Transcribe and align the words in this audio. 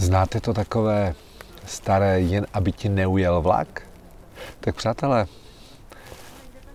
Znáte 0.00 0.40
to 0.40 0.54
takové 0.54 1.14
staré, 1.66 2.20
jen 2.20 2.46
aby 2.52 2.72
ti 2.72 2.88
neujel 2.88 3.40
vlak? 3.40 3.82
Tak 4.60 4.76
přátelé, 4.76 5.26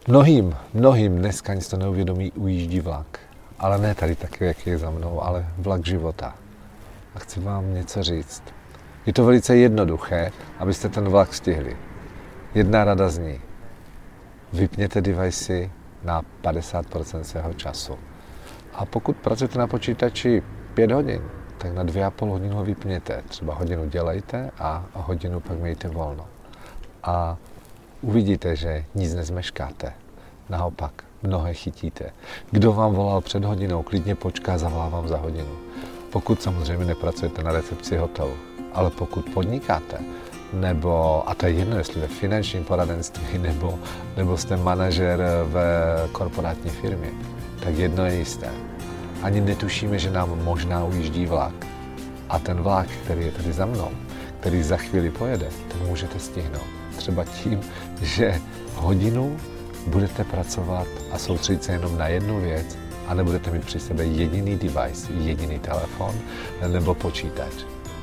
mnohým, 0.08 0.56
mnohým 0.74 1.18
dneska 1.18 1.54
nic 1.54 1.68
to 1.68 1.78
neuvědomí, 1.78 2.32
ujíždí 2.32 2.80
vlak. 2.80 3.20
Ale 3.60 3.78
ne 3.78 3.96
tady 3.96 4.16
taky, 4.16 4.46
jak 4.46 4.68
je 4.68 4.78
za 4.78 4.90
mnou, 4.90 5.24
ale 5.24 5.46
vlak 5.58 5.86
života. 5.86 6.36
A 7.16 7.20
chci 7.20 7.40
vám 7.40 7.74
něco 7.74 8.04
říct. 8.04 8.44
Je 9.06 9.14
to 9.14 9.26
velice 9.26 9.58
jednoduché, 9.58 10.32
abyste 10.60 10.90
ten 10.90 11.10
vlak 11.10 11.34
stihli. 11.34 11.78
Jedna 12.56 12.84
rada 12.84 13.10
zní. 13.10 13.42
Vypněte 14.54 15.02
devicey 15.02 15.72
na 16.04 16.22
50% 16.44 17.22
svého 17.22 17.54
času. 17.54 17.98
A 18.74 18.86
pokud 18.86 19.18
pracujete 19.18 19.60
na 19.60 19.68
počítači 19.68 20.44
5 20.74 20.92
hodin, 20.92 21.22
tak 21.66 21.74
na 21.74 21.84
dvě 21.84 22.06
a 22.06 22.12
půl 22.12 22.30
hodinu 22.30 22.56
ho 22.56 22.64
vypněte. 22.64 23.24
Třeba 23.28 23.54
hodinu 23.54 23.90
dělejte 23.90 24.52
a 24.60 24.86
hodinu 24.94 25.40
pak 25.40 25.58
mějte 25.58 25.88
volno. 25.88 26.26
A 27.04 27.38
uvidíte, 28.02 28.56
že 28.56 28.86
nic 28.96 29.16
nezmeškáte. 29.16 29.94
Naopak, 30.50 30.92
mnohé 31.24 31.54
chytíte. 31.54 32.10
Kdo 32.52 32.74
vám 32.74 32.94
volal 32.94 33.22
před 33.22 33.44
hodinou, 33.44 33.84
klidně 33.84 34.16
počká, 34.16 34.58
zavolá 34.58 34.90
vám 34.90 35.08
za 35.08 35.18
hodinu. 35.18 35.58
Pokud 36.12 36.42
samozřejmě 36.42 36.86
nepracujete 36.86 37.44
na 37.44 37.52
recepci 37.52 37.98
hotelu, 37.98 38.34
ale 38.74 38.90
pokud 38.90 39.26
podnikáte, 39.34 39.98
nebo, 40.54 41.24
a 41.30 41.34
to 41.36 41.46
je 41.46 41.52
jedno, 41.52 41.78
jestli 41.78 42.02
ve 42.02 42.08
finančním 42.08 42.64
poradenství, 42.64 43.38
nebo, 43.38 43.80
nebo 44.18 44.38
jste 44.38 44.58
manažer 44.58 45.20
ve 45.46 45.64
korporátní 46.12 46.70
firmě, 46.70 47.10
tak 47.60 47.76
jedno 47.76 48.06
je 48.06 48.16
jisté 48.16 48.50
ani 49.26 49.42
netušíme, 49.42 50.00
že 50.00 50.14
nám 50.14 50.38
možná 50.46 50.86
ujíždí 50.86 51.26
vlak. 51.26 51.54
A 52.30 52.40
ten 52.40 52.62
vlak, 52.62 52.88
který 53.04 53.26
je 53.26 53.32
tady 53.32 53.54
za 53.54 53.66
mnou, 53.66 53.90
který 54.40 54.64
za 54.64 54.78
chvíli 54.78 55.10
pojede, 55.10 55.50
tak 55.68 55.82
můžete 55.82 56.20
stihnout. 56.20 56.70
Třeba 56.98 57.26
tím, 57.26 57.60
že 58.02 58.42
hodinu 58.76 59.38
budete 59.88 60.24
pracovat 60.24 60.88
a 61.12 61.18
soustředit 61.18 61.64
se 61.64 61.72
jenom 61.72 61.98
na 61.98 62.08
jednu 62.08 62.42
věc 62.42 62.78
a 63.08 63.14
nebudete 63.14 63.52
mít 63.52 63.66
při 63.66 63.80
sebe 63.80 64.06
jediný 64.06 64.58
device, 64.58 65.14
jediný 65.14 65.60
telefon 65.60 66.16
nebo 66.68 66.94
počítač. 66.94 67.54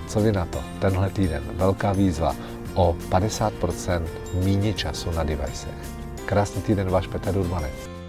Co 0.07 0.21
vy 0.21 0.33
na 0.33 0.45
to? 0.45 0.59
Tenhle 0.79 1.11
týden 1.11 1.43
velká 1.55 1.93
výzva 1.93 2.37
o 2.75 2.97
50% 3.11 4.03
míně 4.35 4.75
času 4.75 5.11
na 5.11 5.23
devicech. 5.23 5.79
Krásný 6.27 6.63
týden, 6.63 6.91
váš 6.91 7.07
Petr 7.07 7.37
Urbanec. 7.39 8.02